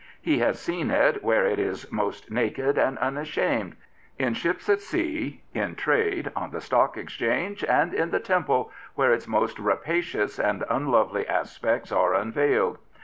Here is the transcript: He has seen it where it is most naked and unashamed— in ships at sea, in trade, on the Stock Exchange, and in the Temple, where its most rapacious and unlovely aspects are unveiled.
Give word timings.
He 0.19 0.39
has 0.39 0.59
seen 0.59 0.89
it 0.89 1.23
where 1.23 1.45
it 1.45 1.59
is 1.59 1.91
most 1.91 2.31
naked 2.31 2.75
and 2.75 2.97
unashamed— 2.97 3.75
in 4.25 4.33
ships 4.33 4.67
at 4.67 4.81
sea, 4.81 5.43
in 5.53 5.75
trade, 5.75 6.31
on 6.35 6.49
the 6.49 6.59
Stock 6.59 6.97
Exchange, 6.97 7.63
and 7.63 7.93
in 7.93 8.09
the 8.09 8.19
Temple, 8.19 8.71
where 8.95 9.13
its 9.13 9.27
most 9.27 9.59
rapacious 9.59 10.39
and 10.39 10.63
unlovely 10.71 11.27
aspects 11.27 11.91
are 11.91 12.15
unveiled. 12.15 12.79